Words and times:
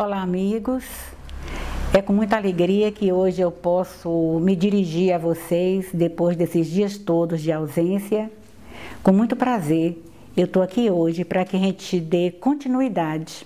Olá, 0.00 0.22
amigos. 0.22 0.84
É 1.92 2.00
com 2.00 2.12
muita 2.12 2.36
alegria 2.36 2.92
que 2.92 3.10
hoje 3.10 3.40
eu 3.40 3.50
posso 3.50 4.38
me 4.40 4.54
dirigir 4.54 5.12
a 5.12 5.18
vocês 5.18 5.88
depois 5.92 6.36
desses 6.36 6.68
dias 6.68 6.96
todos 6.96 7.42
de 7.42 7.50
ausência. 7.50 8.30
Com 9.02 9.10
muito 9.10 9.34
prazer, 9.34 10.00
eu 10.36 10.44
estou 10.44 10.62
aqui 10.62 10.88
hoje 10.88 11.24
para 11.24 11.44
que 11.44 11.56
a 11.56 11.58
gente 11.58 11.98
dê 11.98 12.30
continuidade 12.30 13.44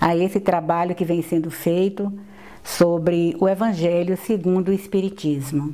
a 0.00 0.16
esse 0.16 0.40
trabalho 0.40 0.92
que 0.92 1.04
vem 1.04 1.22
sendo 1.22 1.52
feito 1.52 2.12
sobre 2.64 3.36
o 3.38 3.48
Evangelho 3.48 4.16
segundo 4.16 4.70
o 4.70 4.72
Espiritismo. 4.72 5.72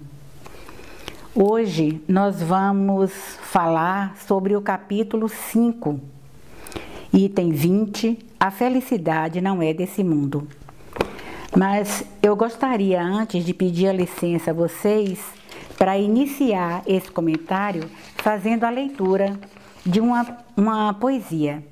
Hoje 1.34 2.02
nós 2.06 2.42
vamos 2.42 3.12
falar 3.40 4.14
sobre 4.28 4.54
o 4.54 4.60
capítulo 4.60 5.26
5, 5.26 5.98
item 7.14 7.50
20 7.50 8.31
a 8.42 8.50
felicidade 8.50 9.40
não 9.40 9.62
é 9.62 9.72
desse 9.72 10.02
mundo. 10.02 10.48
Mas 11.56 12.04
eu 12.20 12.34
gostaria, 12.34 13.00
antes 13.00 13.44
de 13.44 13.54
pedir 13.54 13.86
a 13.86 13.92
licença 13.92 14.50
a 14.50 14.54
vocês, 14.54 15.20
para 15.78 15.96
iniciar 15.96 16.82
esse 16.84 17.08
comentário 17.08 17.88
fazendo 18.16 18.64
a 18.64 18.70
leitura 18.70 19.38
de 19.86 20.00
uma, 20.00 20.38
uma 20.56 20.92
poesia. 20.92 21.64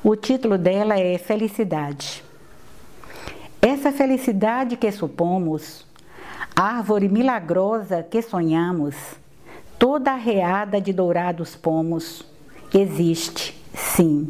O 0.00 0.14
título 0.14 0.56
dela 0.56 0.96
é 0.96 1.18
Felicidade. 1.18 2.22
Essa 3.60 3.90
felicidade 3.90 4.76
que 4.76 4.92
supomos, 4.92 5.84
árvore 6.54 7.08
milagrosa 7.08 8.00
que 8.00 8.22
sonhamos, 8.22 8.94
toda 9.76 10.12
arreada 10.12 10.80
de 10.80 10.92
dourados 10.92 11.56
pomos, 11.56 12.24
existe, 12.72 13.60
sim 13.74 14.28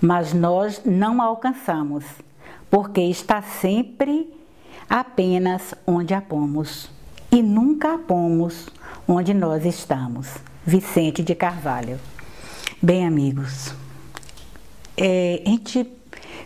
mas 0.00 0.32
nós 0.32 0.82
não 0.84 1.20
alcançamos, 1.20 2.04
porque 2.70 3.00
está 3.00 3.42
sempre 3.42 4.32
apenas 4.88 5.74
onde 5.86 6.14
a 6.14 6.20
pomos 6.20 6.90
e 7.30 7.42
nunca 7.42 7.94
a 7.94 7.98
pomos 7.98 8.68
onde 9.08 9.34
nós 9.34 9.64
estamos. 9.64 10.28
Vicente 10.66 11.22
de 11.22 11.34
Carvalho. 11.34 11.98
Bem, 12.80 13.06
amigos, 13.06 13.74
é, 14.96 15.42
a 15.44 15.48
gente 15.48 15.86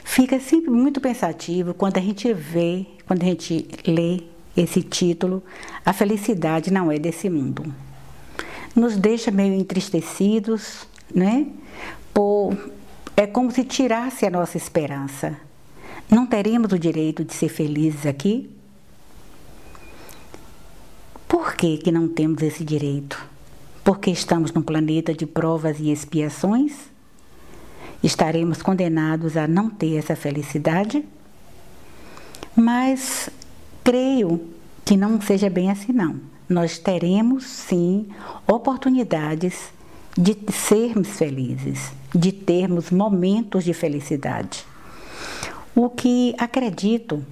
fica 0.04 0.40
sempre 0.40 0.70
muito 0.70 1.00
pensativo 1.00 1.74
quando 1.74 1.98
a 1.98 2.00
gente 2.00 2.32
vê, 2.32 2.86
quando 3.06 3.22
a 3.22 3.26
gente 3.26 3.68
lê 3.86 4.22
esse 4.56 4.82
título, 4.82 5.42
A 5.84 5.92
Felicidade 5.92 6.72
Não 6.72 6.90
É 6.90 6.98
Desse 6.98 7.28
Mundo. 7.28 7.72
Nos 8.74 8.96
deixa 8.96 9.30
meio 9.30 9.54
entristecidos, 9.54 10.86
né? 11.14 11.46
Por 12.12 12.56
é 13.20 13.26
como 13.26 13.50
se 13.50 13.64
tirasse 13.64 14.24
a 14.24 14.30
nossa 14.30 14.56
esperança. 14.56 15.36
Não 16.08 16.24
teremos 16.24 16.72
o 16.72 16.78
direito 16.78 17.24
de 17.24 17.34
ser 17.34 17.48
felizes 17.48 18.06
aqui? 18.06 18.48
Por 21.26 21.56
que, 21.56 21.78
que 21.78 21.90
não 21.90 22.06
temos 22.06 22.40
esse 22.42 22.64
direito? 22.64 23.20
Porque 23.82 24.08
estamos 24.12 24.52
num 24.52 24.62
planeta 24.62 25.12
de 25.12 25.26
provas 25.26 25.80
e 25.80 25.90
expiações? 25.90 26.74
Estaremos 28.04 28.62
condenados 28.62 29.36
a 29.36 29.48
não 29.48 29.68
ter 29.68 29.96
essa 29.96 30.14
felicidade? 30.14 31.04
Mas 32.54 33.28
creio 33.82 34.48
que 34.84 34.96
não 34.96 35.20
seja 35.20 35.50
bem 35.50 35.72
assim, 35.72 35.92
não. 35.92 36.20
Nós 36.48 36.78
teremos 36.78 37.44
sim 37.44 38.06
oportunidades 38.46 39.72
de 40.16 40.36
sermos 40.52 41.08
felizes, 41.18 41.97
de 42.14 42.32
termos 42.32 42.90
momentos 42.90 43.64
de 43.64 43.72
felicidade. 43.72 44.64
O 45.74 45.90
que 45.90 46.34
acredito 46.38 47.24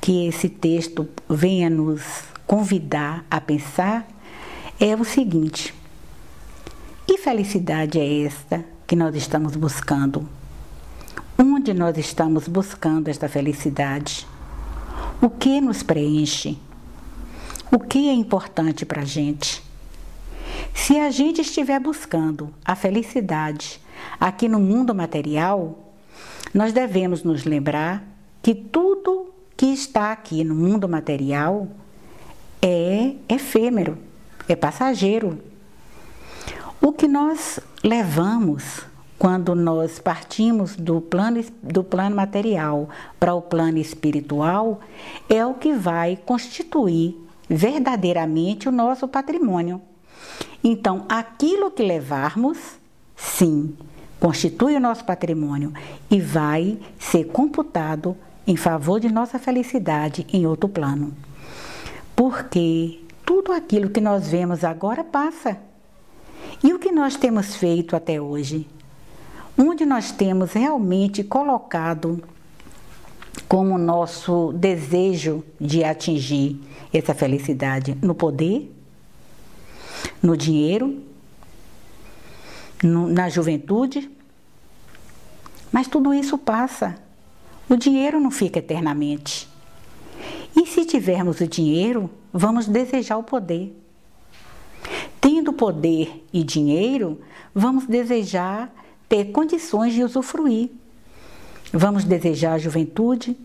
que 0.00 0.26
esse 0.26 0.48
texto 0.48 1.08
venha 1.28 1.70
nos 1.70 2.02
convidar 2.46 3.24
a 3.30 3.40
pensar 3.40 4.06
é 4.78 4.94
o 4.94 5.04
seguinte: 5.04 5.74
que 7.06 7.18
felicidade 7.18 7.98
é 7.98 8.22
esta 8.22 8.64
que 8.86 8.96
nós 8.96 9.14
estamos 9.14 9.56
buscando? 9.56 10.28
Onde 11.38 11.72
nós 11.72 11.96
estamos 11.96 12.46
buscando 12.46 13.08
esta 13.08 13.28
felicidade? 13.28 14.26
O 15.20 15.30
que 15.30 15.60
nos 15.60 15.82
preenche? 15.82 16.58
O 17.70 17.78
que 17.78 18.08
é 18.08 18.12
importante 18.12 18.84
para 18.84 19.02
a 19.02 19.04
gente? 19.04 19.62
Se 20.74 20.98
a 20.98 21.10
gente 21.10 21.40
estiver 21.40 21.80
buscando 21.80 22.52
a 22.64 22.74
felicidade 22.74 23.80
aqui 24.18 24.48
no 24.48 24.60
mundo 24.60 24.94
material, 24.94 25.78
nós 26.52 26.72
devemos 26.72 27.22
nos 27.22 27.44
lembrar 27.44 28.04
que 28.42 28.54
tudo 28.54 29.32
que 29.56 29.66
está 29.66 30.12
aqui 30.12 30.44
no 30.44 30.54
mundo 30.54 30.88
material 30.88 31.68
é 32.60 33.14
efêmero, 33.28 33.98
é 34.48 34.56
passageiro. 34.56 35.38
O 36.80 36.92
que 36.92 37.06
nós 37.06 37.60
levamos 37.82 38.82
quando 39.18 39.54
nós 39.54 40.00
partimos 40.00 40.74
do 40.74 41.00
plano, 41.00 41.44
do 41.62 41.84
plano 41.84 42.16
material 42.16 42.88
para 43.20 43.32
o 43.34 43.40
plano 43.40 43.78
espiritual 43.78 44.80
é 45.28 45.46
o 45.46 45.54
que 45.54 45.72
vai 45.72 46.16
constituir 46.16 47.16
verdadeiramente 47.48 48.68
o 48.68 48.72
nosso 48.72 49.06
patrimônio. 49.06 49.80
Então, 50.64 51.04
aquilo 51.08 51.70
que 51.70 51.84
levarmos, 51.84 52.58
sim, 53.16 53.76
constitui 54.22 54.76
o 54.76 54.80
nosso 54.80 55.04
patrimônio 55.04 55.72
e 56.08 56.20
vai 56.20 56.78
ser 56.96 57.24
computado 57.24 58.16
em 58.46 58.54
favor 58.54 59.00
de 59.00 59.10
nossa 59.10 59.36
felicidade 59.36 60.24
em 60.32 60.46
outro 60.46 60.68
plano. 60.68 61.12
Porque 62.14 63.00
tudo 63.26 63.52
aquilo 63.52 63.90
que 63.90 64.00
nós 64.00 64.28
vemos 64.28 64.62
agora 64.62 65.02
passa. 65.02 65.58
E 66.62 66.72
o 66.72 66.78
que 66.78 66.92
nós 66.92 67.16
temos 67.16 67.56
feito 67.56 67.96
até 67.96 68.20
hoje? 68.20 68.68
Onde 69.58 69.84
nós 69.84 70.12
temos 70.12 70.52
realmente 70.52 71.24
colocado 71.24 72.22
como 73.48 73.76
nosso 73.76 74.52
desejo 74.52 75.42
de 75.60 75.82
atingir 75.82 76.60
essa 76.94 77.12
felicidade? 77.12 77.98
No 78.00 78.14
poder? 78.14 78.72
no 80.22 80.36
dinheiro, 80.36 81.02
na 82.82 83.28
juventude. 83.28 84.10
Mas 85.70 85.88
tudo 85.88 86.12
isso 86.12 86.36
passa. 86.36 86.96
O 87.68 87.76
dinheiro 87.76 88.20
não 88.20 88.30
fica 88.30 88.58
eternamente. 88.58 89.48
E 90.54 90.66
se 90.66 90.84
tivermos 90.84 91.40
o 91.40 91.46
dinheiro, 91.46 92.10
vamos 92.32 92.66
desejar 92.66 93.16
o 93.16 93.22
poder. 93.22 93.74
Tendo 95.20 95.52
poder 95.52 96.26
e 96.32 96.42
dinheiro, 96.42 97.20
vamos 97.54 97.86
desejar 97.86 98.72
ter 99.08 99.26
condições 99.26 99.94
de 99.94 100.02
usufruir. 100.02 100.70
Vamos 101.72 102.04
desejar 102.04 102.54
a 102.54 102.58
juventude, 102.58 103.36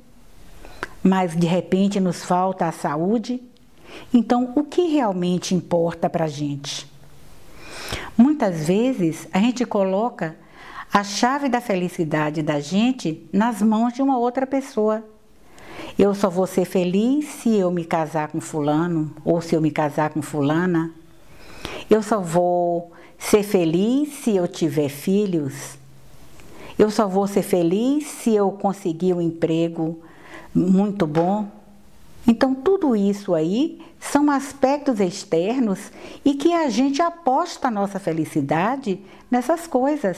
mas 1.01 1.35
de 1.35 1.47
repente 1.47 1.99
nos 1.99 2.25
falta 2.25 2.67
a 2.67 2.71
saúde 2.71 3.41
então, 4.13 4.53
o 4.55 4.63
que 4.63 4.87
realmente 4.87 5.55
importa 5.55 6.09
para 6.09 6.25
a 6.25 6.29
gente? 6.29 6.87
Muitas 8.17 8.65
vezes 8.65 9.27
a 9.31 9.37
gente 9.37 9.63
coloca 9.63 10.35
a 10.91 11.03
chave 11.03 11.47
da 11.47 11.61
felicidade 11.61 12.41
da 12.41 12.59
gente 12.59 13.27
nas 13.31 13.61
mãos 13.61 13.93
de 13.93 14.01
uma 14.01 14.17
outra 14.17 14.47
pessoa. 14.47 15.03
Eu 15.99 16.15
só 16.15 16.27
vou 16.27 16.47
ser 16.47 16.65
feliz 16.65 17.25
se 17.25 17.55
eu 17.55 17.69
me 17.69 17.85
casar 17.85 18.29
com 18.29 18.41
fulano 18.41 19.13
ou 19.23 19.39
se 19.39 19.55
eu 19.55 19.61
me 19.61 19.69
casar 19.69 20.09
com 20.09 20.21
fulana. 20.23 20.91
Eu 21.89 22.01
só 22.01 22.19
vou 22.19 22.91
ser 23.19 23.43
feliz 23.43 24.09
se 24.23 24.35
eu 24.35 24.47
tiver 24.47 24.89
filhos. 24.89 25.77
Eu 26.77 26.89
só 26.89 27.07
vou 27.07 27.27
ser 27.27 27.43
feliz 27.43 28.07
se 28.07 28.33
eu 28.33 28.51
conseguir 28.51 29.13
um 29.13 29.21
emprego 29.21 29.99
muito 30.53 31.05
bom. 31.05 31.56
Então, 32.27 32.53
tudo 32.53 32.93
isso 32.93 33.33
aí 33.33 33.81
são 33.99 34.29
aspectos 34.29 34.99
externos 34.99 35.91
e 36.25 36.33
que 36.33 36.53
a 36.53 36.69
gente 36.69 37.01
aposta 37.01 37.69
a 37.69 37.71
nossa 37.71 37.99
felicidade 37.99 38.99
nessas 39.31 39.65
coisas. 39.65 40.17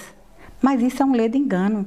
Mas 0.60 0.82
isso 0.82 1.04
é 1.04 1.06
um 1.06 1.14
ledo 1.14 1.38
engano. 1.38 1.86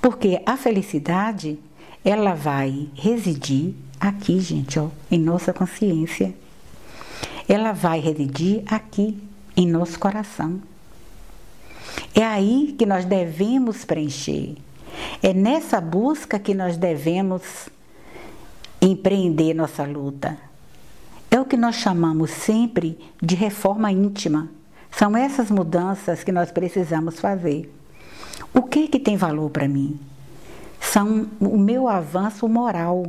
Porque 0.00 0.40
a 0.46 0.56
felicidade, 0.56 1.58
ela 2.04 2.34
vai 2.34 2.88
residir 2.94 3.74
aqui, 4.00 4.40
gente, 4.40 4.78
ó, 4.78 4.88
em 5.10 5.18
nossa 5.18 5.52
consciência. 5.52 6.34
Ela 7.48 7.72
vai 7.72 8.00
residir 8.00 8.62
aqui, 8.66 9.18
em 9.56 9.66
nosso 9.66 9.98
coração. 9.98 10.60
É 12.14 12.24
aí 12.24 12.74
que 12.78 12.86
nós 12.86 13.04
devemos 13.04 13.84
preencher. 13.84 14.56
É 15.22 15.32
nessa 15.32 15.80
busca 15.80 16.38
que 16.38 16.54
nós 16.54 16.76
devemos 16.76 17.68
empreender 18.86 19.54
nossa 19.54 19.84
luta. 19.84 20.36
É 21.30 21.40
o 21.40 21.44
que 21.44 21.56
nós 21.56 21.76
chamamos 21.76 22.30
sempre 22.30 22.98
de 23.20 23.34
reforma 23.34 23.90
íntima. 23.90 24.48
São 24.90 25.16
essas 25.16 25.50
mudanças 25.50 26.22
que 26.22 26.30
nós 26.30 26.52
precisamos 26.52 27.18
fazer. 27.18 27.72
O 28.52 28.62
que 28.62 28.86
que 28.88 29.00
tem 29.00 29.16
valor 29.16 29.50
para 29.50 29.66
mim? 29.66 29.98
são 30.84 31.26
o 31.40 31.56
meu 31.58 31.88
avanço 31.88 32.48
moral. 32.48 33.06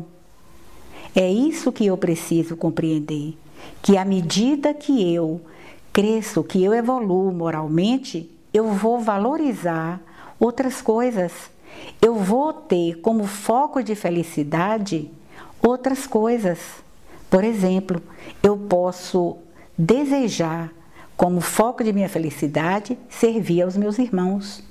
É 1.16 1.30
isso 1.30 1.72
que 1.72 1.86
eu 1.86 1.98
preciso 1.98 2.56
compreender, 2.56 3.38
que 3.82 3.98
à 3.98 4.06
medida 4.06 4.74
que 4.74 5.14
eu 5.14 5.42
cresço, 5.94 6.44
que 6.44 6.64
eu 6.64 6.74
evoluo 6.74 7.32
moralmente, 7.32 8.30
eu 8.54 8.70
vou 8.70 9.00
valorizar 9.00 10.02
outras 10.40 10.82
coisas. 10.82 11.32
Eu 12.02 12.16
vou 12.16 12.54
ter 12.54 13.00
como 13.02 13.26
foco 13.26 13.84
de 13.84 13.96
felicidade 13.96 15.10
outras 15.66 16.06
coisas. 16.06 16.60
Por 17.30 17.44
exemplo, 17.44 18.02
eu 18.42 18.58
posso 18.58 19.38
desejar 19.78 20.72
como 21.18 21.42
foco 21.42 21.84
de 21.84 21.92
minha 21.92 22.10
felicidade 22.10 22.98
servir 23.10 23.62
aos 23.62 23.76
meus 23.76 23.98
irmãos. 23.98 24.64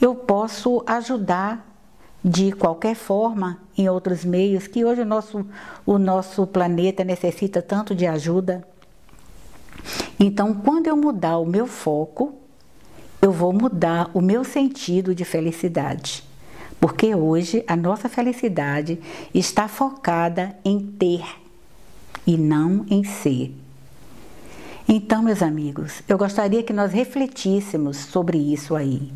Eu 0.00 0.14
posso 0.14 0.82
ajudar 0.86 1.66
de 2.24 2.52
qualquer 2.52 2.94
forma 2.94 3.60
em 3.76 3.88
outros 3.88 4.24
meios 4.24 4.66
que 4.66 4.84
hoje 4.84 5.02
o 5.02 5.06
nosso, 5.06 5.46
o 5.84 5.98
nosso 5.98 6.46
planeta 6.46 7.04
necessita 7.04 7.60
tanto 7.60 7.94
de 7.94 8.06
ajuda. 8.06 8.66
Então, 10.18 10.54
quando 10.54 10.86
eu 10.86 10.96
mudar 10.96 11.38
o 11.38 11.44
meu 11.44 11.66
foco, 11.66 12.34
eu 13.20 13.30
vou 13.30 13.52
mudar 13.52 14.10
o 14.14 14.20
meu 14.20 14.42
sentido 14.44 15.14
de 15.14 15.24
felicidade. 15.24 16.24
Porque 16.84 17.14
hoje 17.14 17.64
a 17.66 17.74
nossa 17.74 18.10
felicidade 18.10 19.00
está 19.32 19.66
focada 19.68 20.54
em 20.62 20.78
ter 20.78 21.24
e 22.26 22.36
não 22.36 22.84
em 22.90 23.02
ser. 23.02 23.54
Então, 24.86 25.22
meus 25.22 25.42
amigos, 25.42 26.02
eu 26.06 26.18
gostaria 26.18 26.62
que 26.62 26.74
nós 26.74 26.92
refletíssemos 26.92 27.96
sobre 27.96 28.36
isso 28.36 28.76
aí. 28.76 29.10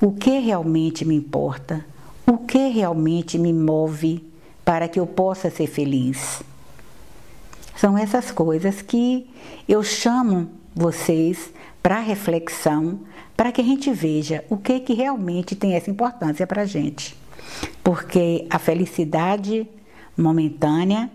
O 0.00 0.12
que 0.12 0.38
realmente 0.38 1.04
me 1.04 1.14
importa? 1.14 1.84
O 2.26 2.38
que 2.38 2.68
realmente 2.68 3.38
me 3.38 3.52
move 3.52 4.26
para 4.64 4.88
que 4.88 4.98
eu 4.98 5.06
possa 5.06 5.50
ser 5.50 5.66
feliz? 5.66 6.42
São 7.76 7.98
essas 7.98 8.30
coisas 8.30 8.80
que 8.80 9.28
eu 9.68 9.82
chamo 9.82 10.48
vocês 10.74 11.52
para 11.82 11.98
reflexão, 11.98 13.00
para 13.36 13.50
que 13.50 13.60
a 13.60 13.64
gente 13.64 13.90
veja 13.92 14.44
o 14.48 14.56
que, 14.56 14.80
que 14.80 14.94
realmente 14.94 15.56
tem 15.56 15.74
essa 15.74 15.90
importância 15.90 16.46
para 16.46 16.62
a 16.62 16.66
gente. 16.66 17.16
Porque 17.82 18.46
a 18.48 18.58
felicidade 18.58 19.66
momentânea 20.16 21.10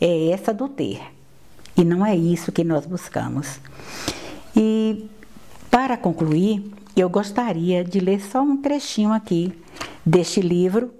é 0.00 0.28
essa 0.28 0.52
do 0.52 0.68
ter. 0.68 1.00
E 1.76 1.84
não 1.84 2.04
é 2.04 2.14
isso 2.14 2.52
que 2.52 2.62
nós 2.62 2.84
buscamos. 2.84 3.58
E 4.54 5.08
para 5.70 5.96
concluir, 5.96 6.70
eu 6.94 7.08
gostaria 7.08 7.82
de 7.82 8.00
ler 8.00 8.20
só 8.20 8.42
um 8.42 8.56
trechinho 8.56 9.12
aqui 9.12 9.52
deste 10.04 10.40
livro, 10.40 10.92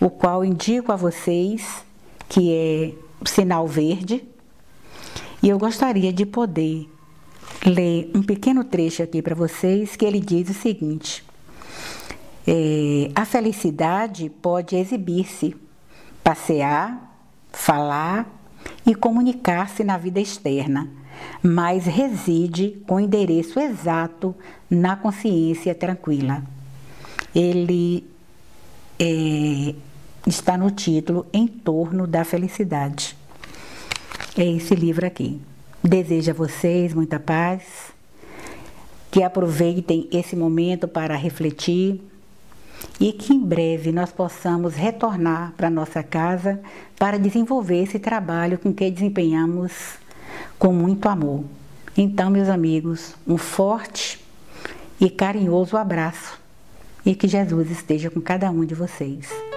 o 0.00 0.08
qual 0.08 0.44
indico 0.44 0.92
a 0.92 0.96
vocês, 0.96 1.84
que 2.28 2.52
é 2.52 2.94
Sinal 3.26 3.66
Verde. 3.66 4.24
E 5.42 5.48
eu 5.48 5.58
gostaria 5.58 6.12
de 6.12 6.24
poder 6.24 6.88
ler 7.64 8.10
um 8.14 8.22
pequeno 8.22 8.64
trecho 8.64 9.02
aqui 9.02 9.22
para 9.22 9.34
vocês, 9.34 9.96
que 9.96 10.04
ele 10.04 10.20
diz 10.20 10.50
o 10.50 10.54
seguinte: 10.54 11.24
é, 12.46 13.10
A 13.14 13.24
felicidade 13.24 14.30
pode 14.30 14.76
exibir-se, 14.76 15.56
passear, 16.22 17.08
falar 17.52 18.26
e 18.86 18.94
comunicar-se 18.94 19.84
na 19.84 19.96
vida 19.98 20.20
externa, 20.20 20.88
mas 21.42 21.84
reside 21.84 22.82
com 22.86 23.00
endereço 23.00 23.58
exato 23.58 24.34
na 24.70 24.96
consciência 24.96 25.74
tranquila. 25.74 26.42
Ele 27.34 28.04
é, 28.98 29.74
está 30.26 30.56
no 30.56 30.70
título 30.70 31.26
Em 31.32 31.46
torno 31.46 32.06
da 32.06 32.24
felicidade. 32.24 33.16
É 34.36 34.44
esse 34.44 34.74
livro 34.74 35.06
aqui. 35.06 35.40
Desejo 35.82 36.32
a 36.32 36.34
vocês 36.34 36.92
muita 36.92 37.20
paz, 37.20 37.62
que 39.10 39.22
aproveitem 39.22 40.08
esse 40.10 40.34
momento 40.34 40.88
para 40.88 41.14
refletir 41.14 42.00
e 43.00 43.12
que 43.12 43.32
em 43.32 43.38
breve 43.38 43.92
nós 43.92 44.10
possamos 44.10 44.74
retornar 44.74 45.52
para 45.56 45.70
nossa 45.70 46.02
casa 46.02 46.60
para 46.98 47.18
desenvolver 47.18 47.82
esse 47.82 47.98
trabalho 47.98 48.58
com 48.58 48.72
que 48.72 48.90
desempenhamos 48.90 49.98
com 50.58 50.72
muito 50.72 51.08
amor. 51.08 51.44
Então, 51.96 52.30
meus 52.30 52.48
amigos, 52.48 53.14
um 53.26 53.38
forte 53.38 54.20
e 55.00 55.08
carinhoso 55.08 55.76
abraço 55.76 56.40
e 57.06 57.14
que 57.14 57.28
Jesus 57.28 57.70
esteja 57.70 58.10
com 58.10 58.20
cada 58.20 58.50
um 58.50 58.64
de 58.64 58.74
vocês. 58.74 59.47